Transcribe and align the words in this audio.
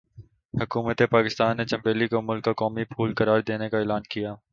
حکومتِ 0.53 1.01
پاکستان 1.09 1.57
نے 1.57 1.65
'چنبیلی' 1.65 2.07
کو 2.07 2.21
ملک 2.21 2.43
کا 2.43 2.53
قومی 2.53 2.83
پھول 2.85 3.13
قرار 3.13 3.39
دینے 3.41 3.69
کا 3.69 3.77
اعلان 3.79 4.01
کیا۔ 4.09 4.35